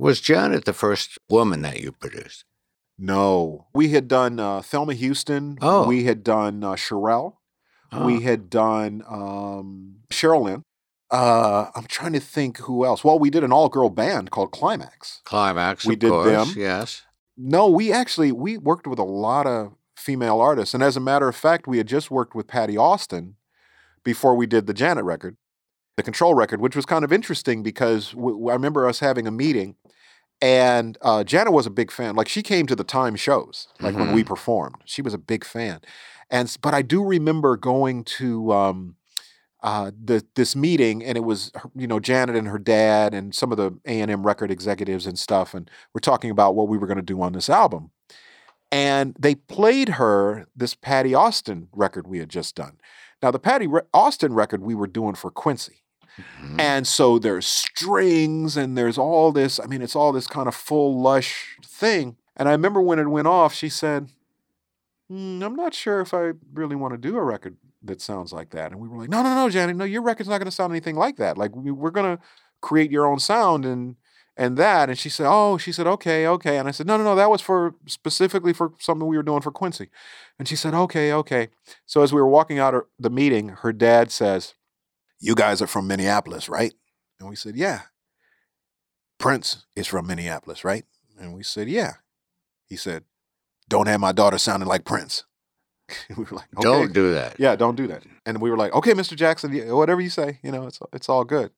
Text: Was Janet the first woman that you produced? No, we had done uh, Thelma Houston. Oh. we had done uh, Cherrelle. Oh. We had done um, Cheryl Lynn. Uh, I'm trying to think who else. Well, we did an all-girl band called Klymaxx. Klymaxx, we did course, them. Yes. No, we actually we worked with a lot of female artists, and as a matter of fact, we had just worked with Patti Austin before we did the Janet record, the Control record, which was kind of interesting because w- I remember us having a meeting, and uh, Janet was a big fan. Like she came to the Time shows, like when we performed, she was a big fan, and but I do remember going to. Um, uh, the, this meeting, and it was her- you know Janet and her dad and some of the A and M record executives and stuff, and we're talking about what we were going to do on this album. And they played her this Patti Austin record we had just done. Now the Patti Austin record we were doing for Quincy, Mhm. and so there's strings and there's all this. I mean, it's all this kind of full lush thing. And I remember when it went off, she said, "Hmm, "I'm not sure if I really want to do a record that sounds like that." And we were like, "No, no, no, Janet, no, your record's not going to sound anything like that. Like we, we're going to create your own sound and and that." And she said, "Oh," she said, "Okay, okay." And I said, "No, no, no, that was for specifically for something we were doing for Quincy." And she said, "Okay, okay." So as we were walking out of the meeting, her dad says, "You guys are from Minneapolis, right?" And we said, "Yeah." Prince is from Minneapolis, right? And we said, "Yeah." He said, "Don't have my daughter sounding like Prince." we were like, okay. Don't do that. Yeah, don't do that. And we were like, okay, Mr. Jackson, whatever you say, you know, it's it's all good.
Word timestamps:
Was 0.00 0.20
Janet 0.20 0.64
the 0.64 0.72
first 0.72 1.18
woman 1.28 1.60
that 1.62 1.80
you 1.80 1.92
produced? 1.92 2.44
No, 2.98 3.66
we 3.74 3.88
had 3.88 4.08
done 4.08 4.40
uh, 4.40 4.62
Thelma 4.62 4.94
Houston. 4.94 5.58
Oh. 5.60 5.86
we 5.86 6.04
had 6.04 6.24
done 6.24 6.64
uh, 6.64 6.72
Cherrelle. 6.72 7.34
Oh. 7.92 8.06
We 8.06 8.22
had 8.22 8.48
done 8.48 9.02
um, 9.08 9.96
Cheryl 10.10 10.42
Lynn. 10.44 10.62
Uh, 11.10 11.70
I'm 11.74 11.84
trying 11.84 12.12
to 12.12 12.20
think 12.20 12.58
who 12.58 12.84
else. 12.84 13.02
Well, 13.02 13.18
we 13.18 13.30
did 13.30 13.42
an 13.42 13.52
all-girl 13.52 13.90
band 13.90 14.30
called 14.30 14.52
Klymaxx. 14.52 15.22
Klymaxx, 15.24 15.86
we 15.86 15.96
did 15.96 16.10
course, 16.10 16.30
them. 16.30 16.54
Yes. 16.56 17.02
No, 17.36 17.68
we 17.68 17.92
actually 17.92 18.32
we 18.32 18.56
worked 18.58 18.86
with 18.86 18.98
a 18.98 19.04
lot 19.04 19.46
of 19.46 19.74
female 19.96 20.40
artists, 20.40 20.72
and 20.72 20.82
as 20.82 20.96
a 20.96 21.00
matter 21.00 21.28
of 21.28 21.36
fact, 21.36 21.66
we 21.66 21.78
had 21.78 21.88
just 21.88 22.10
worked 22.10 22.34
with 22.34 22.46
Patti 22.46 22.76
Austin 22.76 23.36
before 24.04 24.34
we 24.34 24.46
did 24.46 24.66
the 24.66 24.74
Janet 24.74 25.04
record, 25.04 25.36
the 25.96 26.02
Control 26.02 26.34
record, 26.34 26.60
which 26.60 26.76
was 26.76 26.86
kind 26.86 27.04
of 27.04 27.12
interesting 27.12 27.62
because 27.62 28.12
w- 28.12 28.48
I 28.48 28.52
remember 28.52 28.86
us 28.86 29.00
having 29.00 29.26
a 29.26 29.30
meeting, 29.30 29.76
and 30.42 30.96
uh, 31.02 31.24
Janet 31.24 31.52
was 31.52 31.66
a 31.66 31.70
big 31.70 31.90
fan. 31.90 32.14
Like 32.14 32.28
she 32.28 32.42
came 32.42 32.66
to 32.66 32.76
the 32.76 32.84
Time 32.84 33.16
shows, 33.16 33.68
like 33.80 33.94
when 33.94 34.12
we 34.12 34.24
performed, 34.24 34.76
she 34.84 35.02
was 35.02 35.14
a 35.14 35.18
big 35.18 35.44
fan, 35.44 35.80
and 36.30 36.54
but 36.62 36.74
I 36.74 36.82
do 36.82 37.02
remember 37.04 37.56
going 37.56 38.04
to. 38.04 38.52
Um, 38.52 38.96
uh, 39.62 39.90
the, 40.02 40.24
this 40.36 40.56
meeting, 40.56 41.04
and 41.04 41.18
it 41.18 41.20
was 41.20 41.52
her- 41.54 41.70
you 41.74 41.86
know 41.86 42.00
Janet 42.00 42.34
and 42.34 42.48
her 42.48 42.58
dad 42.58 43.12
and 43.12 43.34
some 43.34 43.52
of 43.52 43.58
the 43.58 43.78
A 43.84 44.00
and 44.00 44.10
M 44.10 44.26
record 44.26 44.50
executives 44.50 45.06
and 45.06 45.18
stuff, 45.18 45.52
and 45.52 45.70
we're 45.92 46.00
talking 46.00 46.30
about 46.30 46.54
what 46.54 46.68
we 46.68 46.78
were 46.78 46.86
going 46.86 46.96
to 46.96 47.02
do 47.02 47.20
on 47.20 47.34
this 47.34 47.50
album. 47.50 47.90
And 48.72 49.16
they 49.18 49.34
played 49.34 49.90
her 49.90 50.46
this 50.56 50.74
Patti 50.74 51.14
Austin 51.14 51.68
record 51.72 52.06
we 52.06 52.20
had 52.20 52.30
just 52.30 52.54
done. 52.54 52.78
Now 53.22 53.30
the 53.30 53.38
Patti 53.38 53.66
Austin 53.92 54.32
record 54.32 54.62
we 54.62 54.74
were 54.74 54.86
doing 54.86 55.14
for 55.14 55.30
Quincy, 55.30 55.82
Mhm. 56.42 56.60
and 56.60 56.86
so 56.86 57.18
there's 57.18 57.46
strings 57.46 58.56
and 58.56 58.76
there's 58.76 58.98
all 58.98 59.32
this. 59.32 59.60
I 59.60 59.66
mean, 59.66 59.82
it's 59.82 59.96
all 59.96 60.12
this 60.12 60.26
kind 60.26 60.48
of 60.48 60.54
full 60.54 61.00
lush 61.00 61.56
thing. 61.64 62.16
And 62.36 62.48
I 62.48 62.52
remember 62.52 62.80
when 62.80 62.98
it 62.98 63.08
went 63.08 63.26
off, 63.28 63.52
she 63.54 63.68
said, 63.68 64.10
"Hmm, 65.08 65.42
"I'm 65.42 65.56
not 65.56 65.74
sure 65.74 66.00
if 66.00 66.14
I 66.14 66.32
really 66.52 66.76
want 66.76 66.94
to 66.94 66.98
do 66.98 67.16
a 67.16 67.22
record 67.24 67.56
that 67.82 68.00
sounds 68.00 68.32
like 68.32 68.50
that." 68.50 68.72
And 68.72 68.80
we 68.80 68.88
were 68.88 68.98
like, 68.98 69.08
"No, 69.10 69.22
no, 69.22 69.34
no, 69.34 69.48
Janet, 69.50 69.76
no, 69.76 69.84
your 69.84 70.02
record's 70.02 70.28
not 70.28 70.38
going 70.38 70.46
to 70.46 70.50
sound 70.50 70.72
anything 70.72 70.96
like 70.96 71.16
that. 71.16 71.36
Like 71.38 71.54
we, 71.56 71.70
we're 71.70 71.90
going 71.90 72.16
to 72.16 72.22
create 72.60 72.90
your 72.90 73.06
own 73.06 73.18
sound 73.18 73.64
and 73.66 73.96
and 74.36 74.56
that." 74.56 74.88
And 74.88 74.98
she 74.98 75.08
said, 75.08 75.26
"Oh," 75.28 75.58
she 75.58 75.72
said, 75.72 75.86
"Okay, 75.86 76.26
okay." 76.26 76.58
And 76.58 76.68
I 76.68 76.70
said, 76.70 76.86
"No, 76.86 76.96
no, 76.96 77.04
no, 77.04 77.16
that 77.16 77.30
was 77.30 77.40
for 77.40 77.74
specifically 77.86 78.52
for 78.52 78.72
something 78.78 79.06
we 79.08 79.16
were 79.16 79.22
doing 79.22 79.42
for 79.42 79.50
Quincy." 79.50 79.88
And 80.38 80.46
she 80.48 80.56
said, 80.56 80.74
"Okay, 80.74 81.12
okay." 81.12 81.48
So 81.86 82.02
as 82.02 82.12
we 82.12 82.20
were 82.20 82.28
walking 82.28 82.58
out 82.58 82.74
of 82.74 82.84
the 82.98 83.10
meeting, 83.10 83.48
her 83.48 83.72
dad 83.72 84.10
says, 84.12 84.54
"You 85.20 85.34
guys 85.34 85.62
are 85.62 85.66
from 85.66 85.86
Minneapolis, 85.86 86.48
right?" 86.48 86.74
And 87.18 87.28
we 87.28 87.36
said, 87.36 87.56
"Yeah." 87.56 87.82
Prince 89.18 89.66
is 89.76 89.86
from 89.86 90.06
Minneapolis, 90.06 90.64
right? 90.64 90.84
And 91.18 91.34
we 91.34 91.42
said, 91.42 91.68
"Yeah." 91.68 91.94
He 92.66 92.76
said, 92.76 93.04
"Don't 93.68 93.86
have 93.86 94.00
my 94.00 94.12
daughter 94.12 94.38
sounding 94.38 94.68
like 94.68 94.84
Prince." 94.84 95.24
we 96.16 96.24
were 96.24 96.36
like, 96.36 96.48
okay. 96.56 96.62
Don't 96.62 96.92
do 96.92 97.12
that. 97.12 97.38
Yeah, 97.38 97.56
don't 97.56 97.76
do 97.76 97.86
that. 97.88 98.04
And 98.26 98.40
we 98.40 98.50
were 98.50 98.56
like, 98.56 98.72
okay, 98.72 98.92
Mr. 98.92 99.16
Jackson, 99.16 99.52
whatever 99.74 100.00
you 100.00 100.10
say, 100.10 100.38
you 100.42 100.52
know, 100.52 100.66
it's 100.66 100.80
it's 100.92 101.08
all 101.08 101.24
good. 101.24 101.50